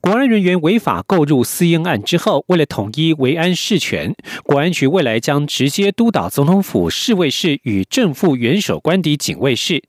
[0.00, 4.14] 国安人员违法购入私烟案之后，为了统一维安事权，
[4.44, 9.82] 国安局未来将直接督导总统府侍卫室与正副元首官邸警卫室。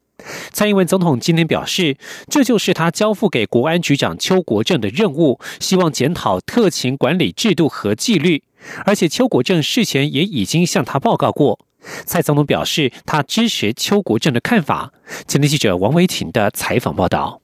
[0.51, 1.95] 蔡英文总统今天表示，
[2.27, 8.43] 这就是他交付给国安局长邱国正的任务，希望检讨特勤管理制度和纪律。
[8.85, 11.59] 而且邱国正事前也已经向他报告过。
[12.05, 14.91] 蔡总统表示，他支持邱国正的看法。
[15.27, 17.39] 前天记者王维婷的采访报道。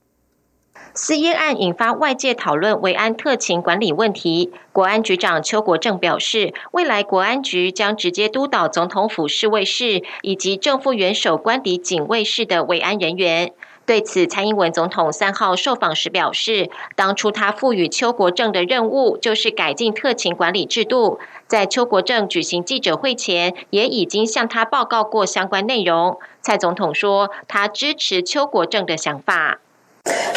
[0.96, 4.52] 私烟案引发外界讨论维安特勤管理问题。
[4.70, 13.52] 国安局长邱国正表示，未来国安局将直接督导总统府侍卫室以及正副元首官邸警卫室的维安人员。
[13.84, 21.18] 对此，蔡英文总统三号受访时表示，当初他赋予邱国正的任务就是改进特勤管理制度。
[21.48, 26.16] 在邱国正举行记者会前，也已经向他报告过相关内容。
[26.40, 29.58] 蔡总统说，他支持邱国正的想法。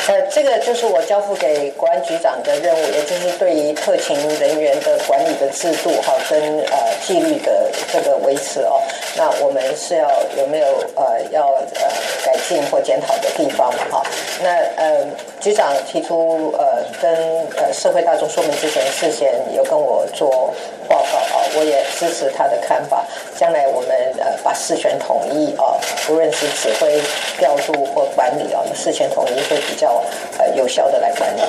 [0.08, 6.40] 呃，这个就是我交付给国安局长的任务，也就是对于特勤人员的管理的制度哈，跟
[6.72, 8.82] 呃纪律的这个维持哦。
[9.18, 11.82] 那我们是要有没有呃要呃
[12.24, 14.02] 改进或检讨的地方哈？
[14.42, 15.06] 那呃
[15.42, 17.14] 局长提出呃跟
[17.58, 20.54] 呃社会大众说明之前，事先有跟我做
[20.88, 23.04] 报告，我也支持他的看法。
[23.36, 27.02] 将来我们呃把事权统一啊，不论是指挥、
[27.40, 30.04] 调度或管理啊，事权统一会比较
[30.38, 31.42] 呃有效的来管理。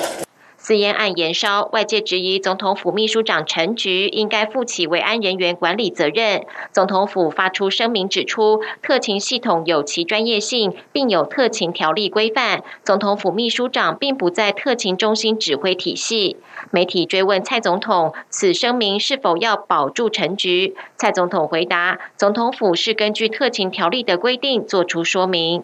[0.69, 6.45] 私烟案延烧，外界质疑总统府秘书长陈菊应该负起维安人员管理责任。
[6.71, 12.63] 总统府发出声明指出，特勤系统有其专业性，并有特勤条例规范。
[12.83, 16.37] 总统府秘书长并不在特勤中心指挥体系。
[16.69, 20.75] 媒体追问蔡总统，此声明是否要保住陈局？
[20.95, 25.63] 蔡总统回答，总统府是根据特勤条例的规定作出说明。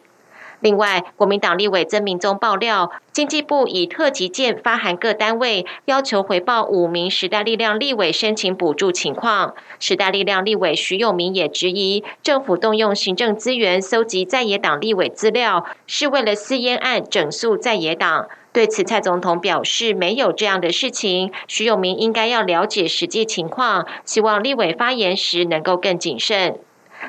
[0.66, 9.54] 另外，国民党立委曾明宗爆料，经济部以特级件发函各单位，要求回报五名时代力量立委申请补助情况。
[9.80, 18.28] 时代力量立委徐永明也质疑，政府动用行政资源搜集在野党立委资料，是为了私烟案整肃在野党。
[18.52, 21.32] 对此，蔡总统表示没有这样的事情。
[21.48, 26.58] 徐永明应该要了解实际情况，希望立委发言时能够更谨慎。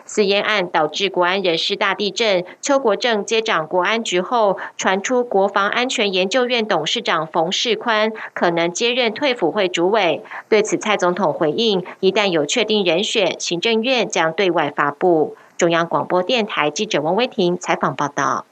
[0.04, 10.22] 四烟案导致国安人事大地震，邱国正接掌国安局后，传出国防安全研究院董事长冯世宽可能接任退辅会主委。
[10.48, 15.36] 对此，蔡总统回应：一旦有确定人选，行政院将对外发布。
[15.56, 18.44] 中央广播电台记者王威婷采访报道。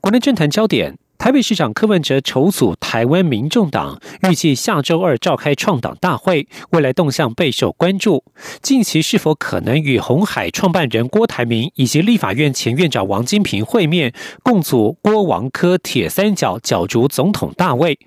[0.00, 0.98] 国内政坛焦点。
[1.18, 8.22] 台北市长柯文哲筹组台湾民众党，预计下周二召开创党大会，未来动向备受关注。
[8.62, 14.12] 近期是否可能与红海创办人郭台铭以及立法院前院长王金平会面，
[14.42, 17.98] 共组郭王柯铁三角角逐总统大位？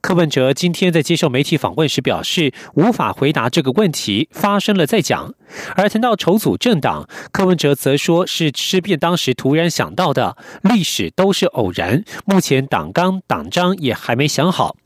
[0.00, 5.34] 柯文哲今天在接受媒体访问时表示，无法回答这个问题，发生了再讲。
[5.76, 12.04] 而谈到筹组政党，柯文哲则说是吃便当时突然想到的，历史都是偶然。
[12.24, 14.76] 目前党纲党章也还没想好。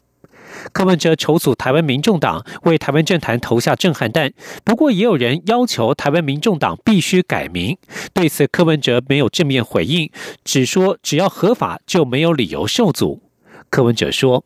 [0.73, 4.33] 柯文哲筹组台湾民众党，为台湾政坛投下震撼弹。
[4.65, 7.77] 不过，也有人要求台湾民众党必须改名。
[8.13, 10.11] 对此，柯文哲没有正面回应，
[10.45, 13.21] 只说只要合法就没有理由受阻。
[13.69, 14.43] 柯文哲说。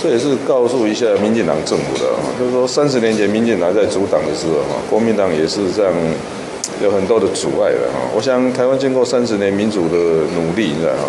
[0.00, 5.94] 这也是告诉一下民进党政府的啊，就是说三十年前民进党在主党的时候，哈，国民党也是这样，
[6.82, 8.00] 有很多的阻碍的，哈。
[8.12, 9.96] 我想台湾经过三十年民主的
[10.34, 11.06] 努力，你知道哈，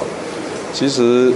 [0.73, 1.31] 其实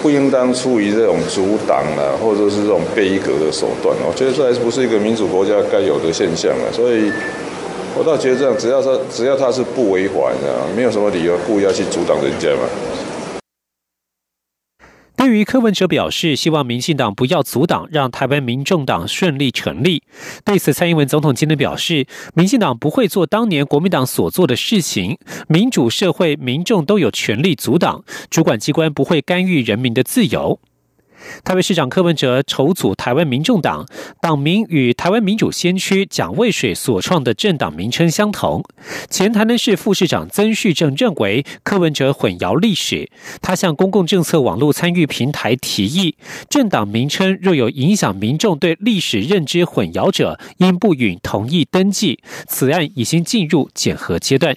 [0.00, 6.70] 不应当出于这种阻挡啊，或者是这种背格的手段，我觉得这还是不是一个民主国家该有的现象啊。
[6.72, 7.10] 所以，
[7.96, 12.62] 我倒觉得这样，只要他只要他是不违法，你知道没有什么理由故意要去阻挡人家嘛。
[15.18, 20.04] 对于柯文哲表示，希望民进党不要阻挡，让台湾民众党顺利成立。
[20.44, 25.18] 对此，蔡英文总统今天表示，民进党不会做当年国民党所做的事情。
[25.48, 30.60] 民主社会，民众都有权利阻挡，主管机关不会干预人民的自由。
[31.44, 33.86] 台北市长柯文哲筹组台湾民众党，
[34.20, 38.64] 党名与台湾民主先驱蒋渭水所创的政党名称相同。
[39.08, 43.10] 前台南市副市长曾旭正认为柯文哲混淆历史，
[43.40, 46.16] 他向公共政策网络参与平台提议，
[46.48, 52.20] 政党名称若有影响民众对历史认知混淆者，应不允同意登记。
[52.46, 54.56] 此案已经进入检核阶段。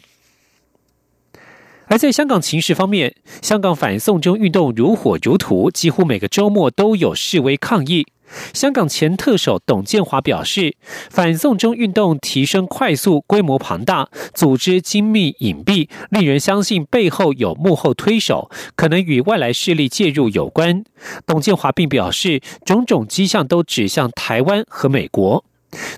[1.91, 8.07] 而在香港情势方面，香港反送中运动如火如荼，几乎每个周末都有示威抗议。
[8.53, 10.77] 香港前特首董建华表示，
[11.09, 20.85] 反送中运动提升快速、规模庞大、组织精密隐蔽，令人相信背后有幕后推手，可能与外来势力介入有关。
[21.27, 25.43] 董建华并表示，种种迹象都指向台湾和美国。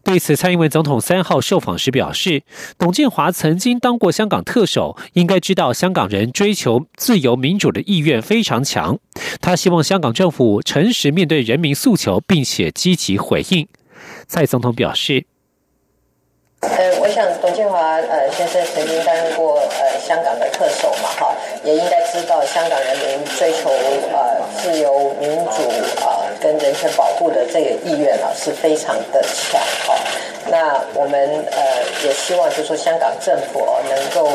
[0.04, 2.44] 对此，蔡英文总统三号受访时表示，
[2.78, 9.00] 董建华曾经当过香港特首，应该知道香港人追求自由民主的意愿非常强。
[9.42, 13.68] 他希望香港政府诚实面对人民诉求，并且积极回应。
[14.28, 15.26] 蔡总统表示。
[16.64, 21.36] 呃，我想董建华呃先生曾经担任过呃香港的特首嘛，哈，
[21.66, 25.60] 也应该知道香港人民追求呃自由民主
[26.00, 29.96] 啊跟人权保护的这个意愿啊是非常的强，哈。
[30.48, 31.18] 那我们
[31.52, 31.58] 呃
[32.04, 34.30] 也希望就是说香港政府哦能够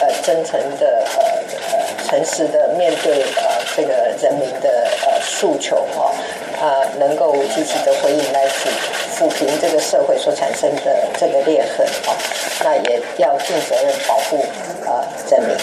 [0.00, 1.24] 呃真诚的呃
[1.72, 6.12] 呃诚实的面对呃这个人民的呃诉求哈。
[6.60, 8.68] 啊，能够积极的回应来抚
[9.12, 12.14] 抚平这个社会所产生的这个裂痕啊，
[12.62, 14.38] 那也要尽责任保护
[14.86, 15.54] 啊人民。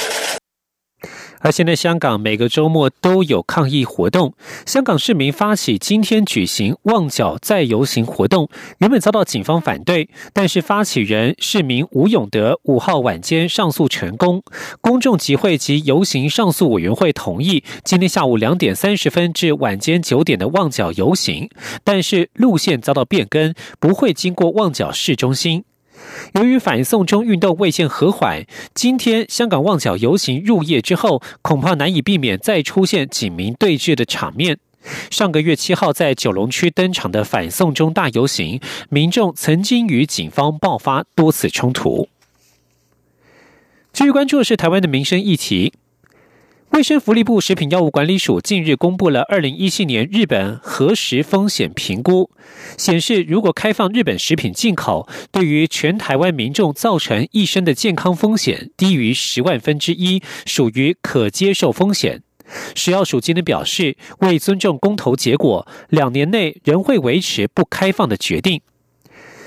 [1.42, 4.34] 而现在，香港每个周末都有抗议活动。
[4.66, 8.48] 香港市民发起今天举行旺角再游行活动，
[8.78, 14.44] 原本遭到警方反对，但是发起人市民吴永德五号晚间上诉成功，
[14.82, 21.50] 公众集会及游行上诉委员会同意今天下午两点三十分至晚间九点的旺角游行，
[21.84, 25.64] 但是路线遭到变更，不会经过旺角市中心。
[26.34, 34.58] 由于反送中运动未见和缓，今天香港旺角游行入夜之后，恐怕难以避免再出现警民对峙的场面。
[35.12, 38.60] 上个月七号在九龙区登场的反送中大游行，
[38.90, 42.08] 民众曾经与警方爆发多次冲突。
[43.94, 45.74] 继续关注的是台湾的民生议题。
[46.72, 52.32] 卫生福利部食品药物管理署近日公布了二零一七年日本核食风险评估，
[52.78, 62.24] 显示如果开放日本食品进口，对于全台湾民众造成一生的健康风险低于十万分之一，属于可接受风险。
[62.74, 68.62] 食药署今天表示，为尊重公投结果，两年内仍会维持不开放的决定。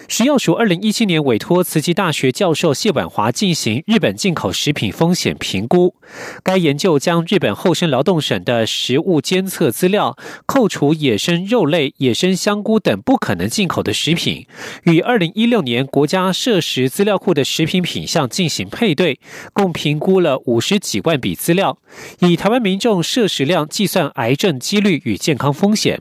[0.06, 5.94] 食药署二零一七年委托慈济大学教授谢婉华进行日本进口食品风险评估。
[6.42, 10.16] 该研究将日本厚生劳动省的食物监测资料，
[10.46, 14.46] 扣除野生肉类、野生香菇等不可能进口的食品，
[14.84, 19.18] 与二零一六年国家摄食资料库的食品品项进行配对，
[19.52, 21.78] 共评估了五十几万笔资料，
[22.20, 26.00] 以台湾民众摄食量计算癌症几率与健康风险。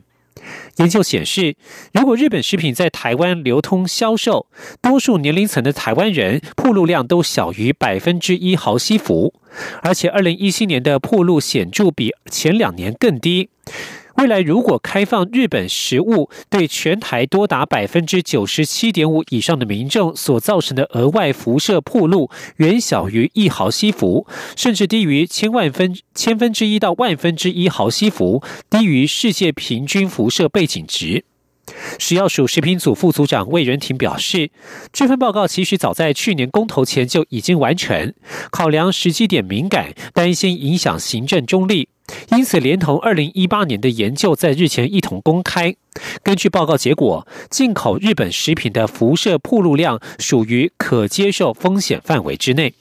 [0.76, 1.56] 研究显示，
[1.92, 4.46] 如果日本食品在台湾流通销售，
[4.82, 9.34] 多数年龄层的台湾人铺路量都小于百分之一毫西弗，
[9.82, 13.50] 而且二零一七年的铺路显著比前两年更低。
[14.16, 24.26] 未来如果开放日本食物，对全台多达百分之九十七点五以上的民众所造成的额外辐射铺路，远小于一毫西弗，
[24.56, 31.24] 甚至低于千万分千分之一到万分之一毫西弗，低于世界平均辐射背景值。
[31.98, 34.50] 食药署食品组副组长魏仁廷表示，
[34.92, 38.14] 这份报告其实早在去年公投前就已经完成，
[38.50, 41.88] 考量时机点敏感，担心影响行政中立。
[42.36, 45.74] 因此，连同二零一八年的研究在日前一同公开。
[46.22, 52.74] 根据报告结果，进口日本食品的辐射铺路量属于可接受风险范围之内。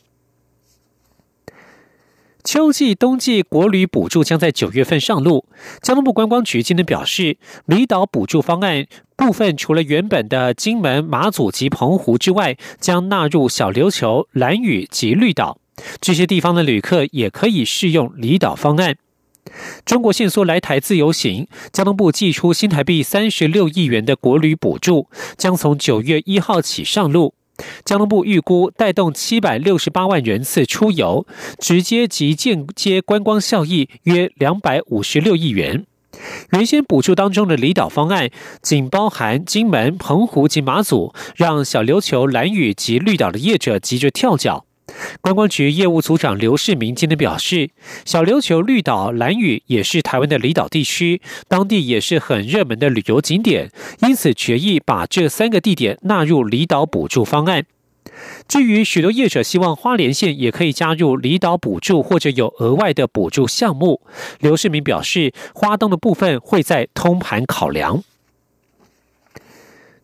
[2.43, 5.45] 秋季、冬季国旅补助将在九月份上路。
[5.81, 15.59] 交通部观光局今天表示，离岛补助方案部分除了原本的金门、马祖及澎湖之外，将纳入小琉球、蓝屿及绿岛
[16.01, 18.97] 这些地方的旅客也可以适用离岛方案。
[19.85, 25.07] 中国限缩来台自由行，交通部寄出新台币三十六亿元的国旅补助，
[25.37, 27.33] 将从九月一号起上路。
[27.85, 31.27] 交通部预估带动七百六十八万人次出游，
[31.59, 35.85] 直接及间接观光效益约两百五十六亿元。
[36.51, 38.29] 原先补助当中的离岛方案
[38.61, 44.65] 仅包含金门、澎湖及马祖，让小琉球、蓝屿及绿岛的业者急着跳脚。
[45.21, 47.69] 观光局业务组长刘世明今天表示，
[48.05, 53.71] 小琉球绿岛蓝屿也是台湾的离岛地区，当地也是很热门的旅游景点，
[54.01, 57.65] 因此决议把这三个地点纳入离岛补助方案。
[58.47, 64.01] 至于许多业者希望花莲县也可以加入离岛补助或者有额外的补助项目，
[64.39, 68.03] 刘世明表示，花东的部分会在通盘考量。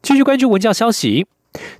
[0.01, 1.27] 继续关注文教消息，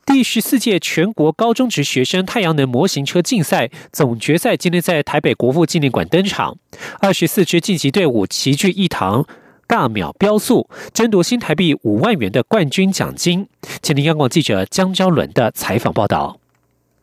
[0.05, 6.57] 第十四届全国高中职学生太阳能模型车竞赛总决赛今天在台北国父纪念馆登场，
[6.99, 9.25] 二十四支晋级队伍齐聚一堂。
[9.67, 13.47] 大秒飙速，争夺新台币五万元的冠军奖金。
[13.83, 16.39] 请听央广记者江昭伦的采访报道。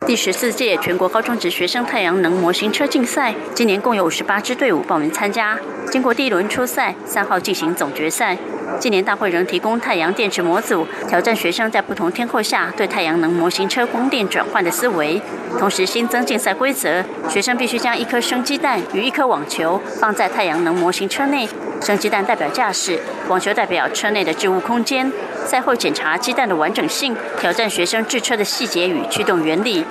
[0.05, 5.57] 第十四届全国高中职学生太阳能模型车竞赛，今年共有五十八支队伍报名参加。
[5.91, 8.37] 经过第一轮初赛，三号进行总决赛。
[8.79, 15.21] 今年大会仍提供太阳电池模组，挑战学生在不同天候下对太阳能模型车光电转换的思维。
[15.57, 21.49] 同时新增竞赛规则，学生必须将一颗生鸡蛋与一颗网球放在太阳能模型车内。
[21.81, 25.11] 生鸡蛋代表驾驶，网球代表车内的置物空间。
[25.47, 29.85] 赛后检查鸡蛋的完整性，挑战学生制车的细节与驱动原理。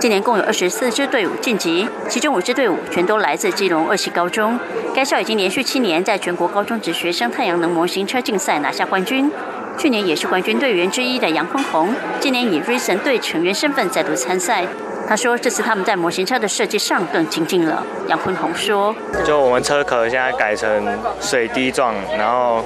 [0.00, 4.58] 今年共有二十四支队伍晋级，其中五支队伍全都来自基隆二期高中。
[4.94, 9.30] 该校已经连续七年在全国高中职学生太阳能模型车竞赛拿下冠军。
[9.78, 14.64] 去年也是冠军队员之一的杨坤宏，今年以 Reason 队成员身份再度参赛。
[15.08, 18.94] 他说：“这次他们在模型车的设计上更精进了。”杨坤宏说
[19.24, 20.86] ：“就我们车壳现在改成
[21.20, 22.64] 水滴状，然后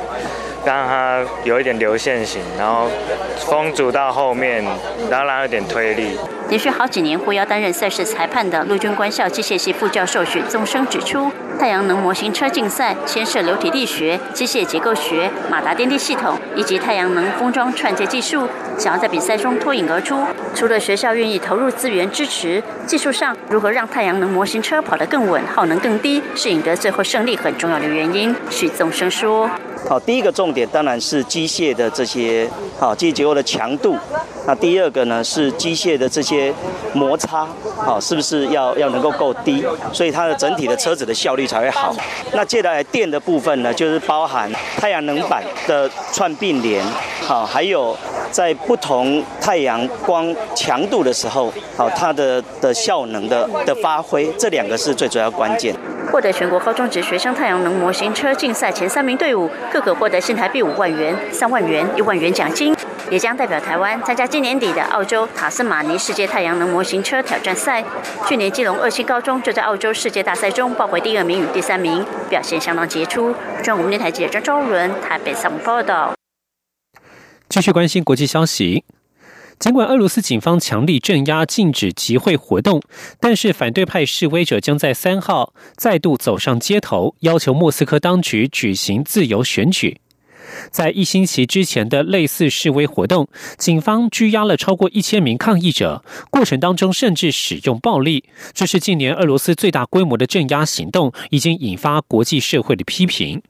[0.65, 2.89] 让它有一点流线型，然后
[3.39, 4.63] 风阻到后面，
[5.11, 6.17] 然后让它有点推力。”
[6.49, 18.47] 连续好几年获邀担任赛事裁判的陆军官校机械系副教授许宗生指出，太阳能模型车竞赛牵涉流体力学、机械结构学、马达电力系统以及太阳能封装串接技术。
[18.79, 20.23] 想要在比赛中脱颖而出，
[20.55, 28.35] 除了学校愿意投入资源支持，技术上如何让太阳能模型车跑得更稳、耗能更低，是赢得最后胜利很重要的原因。
[28.51, 29.49] 许宗生说
[29.89, 32.49] ：“好，第一个重点当然是机械的这些
[32.79, 33.97] 好机械结构的强度。
[34.47, 36.53] 那第二个呢是机械的这些
[36.93, 37.47] 摩擦，
[37.85, 41.95] 啊是不是要要能够够低，所以它的整体的车子的效率才会好。
[42.33, 46.85] 那接下来电的部分呢，就是包含太阳能板的串并联，
[47.23, 47.97] 好还有。”
[48.29, 55.75] 在不同太阳光强度的时候，好，它的的效能的的发挥，这两个是最主要关键。
[56.17, 62.75] 获得全国高中职学生太阳能模型车竞赛前三名队伍，各可获得新台币五万元、三万元、一万元奖金，
[63.11, 67.85] 也将代表台湾参加今年底的澳洲塔斯马尼世界太阳能模型车挑战赛。
[68.27, 73.35] 去年基隆二期高中就在澳洲世界大赛中抱回第二名与第三名，表现相当杰出。
[73.63, 76.15] 中央电台记者张昭伦台北采访报道。
[77.51, 78.85] 继续关心国际消息。
[79.59, 82.83] 尽管俄罗斯警方强力镇压、禁止集会活动，
[83.19, 90.01] 但是反对派示威者将在三号再度走上街头，要求莫斯科当局举行自由选举。
[90.71, 98.25] 在一星期之前的类似示威活动，警方拘押了超过一千名抗议者，过程当中甚至使用暴力。
[98.53, 103.43] 这是近年俄罗斯最大规模的镇压行动，已经引发国际社会的批评。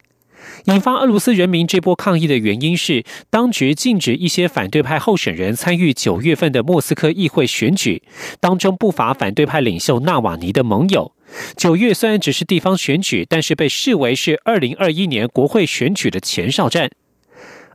[0.64, 8.02] 引发俄罗斯人民这波抗议的原因是，当局禁止一些反对派候选人参与九月份的莫斯科议会选举，
[8.40, 11.12] 当中不乏反对派领袖纳瓦尼的盟友。
[11.56, 16.90] 九月虽然只是地方选举，但是被视为是二零二一年国会选举的前哨战。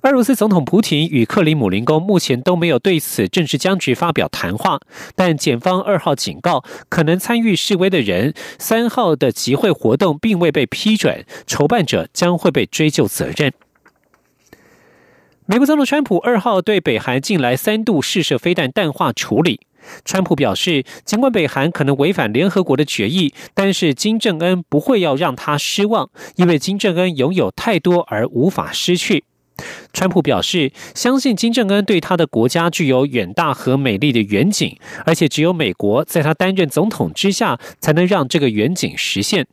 [0.02, 4.80] 俄罗斯总统普京与克里姆林宫目前都没有对此政治僵局发表谈话，
[5.16, 13.54] 但检方二号警告，可能参与示威的人三号的集会活动并未被批准，筹办者将会被追究责任。
[15.46, 19.62] 美国总统川普二号对北韩近来三度试射飞弹淡化处理，
[20.04, 29.26] 川普表示，尽管北韩可能违反联合国的决议，但是金正恩不会要让他失望，因为金正恩拥有太多而无法失去。
[29.94, 39.46] 川普表示，相信金正恩对他的国家具有远大和美丽的远景，而且只有美国在他担任总统之下，才能让这个远景实现。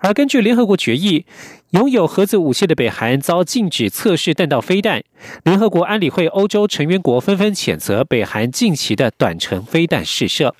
[0.00, 1.24] 而根据联合国决议，
[1.70, 5.02] 拥有核子武器的北韩遭禁止测试弹道飞弹。
[5.44, 10.54] 联合国安理会欧洲成员国纷纷谴责北韩近期的短程飞弹试射。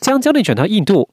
[0.00, 1.10] 将焦点转到印度。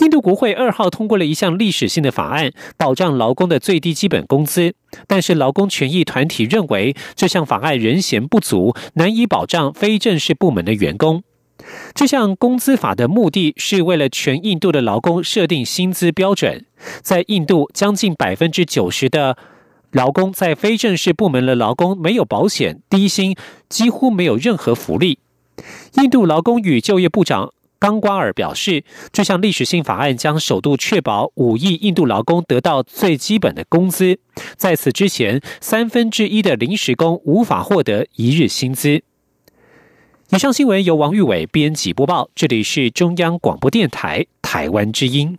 [0.00, 4.74] 印度国会二号通过了一项历史性的法案，保障劳工的最低基本工资。
[5.06, 11.22] 但是，劳工权益团体认为这项法案人嫌不足，难以保障非正式部门的员工。
[11.94, 16.66] 这项工资法的目的是为了全印度的劳工设定薪资标准。
[17.00, 19.38] 在印度，将近百分之九十的
[19.92, 23.36] 劳工在非正式部门的劳工没有保险、低薪，
[23.68, 25.20] 几乎没有任何福利。
[25.94, 27.52] 印度劳工与就业部长。
[27.78, 34.18] 冈瓜尔表示，这项历史性法案将首度确保五亿印度劳工得到最基本的工资。
[34.56, 39.02] 在此之前，三分之一的临时工无法获得一日薪资。
[40.30, 45.38] 以上新闻由王玉伟编辑播报，这里是中央广播电台台湾之音。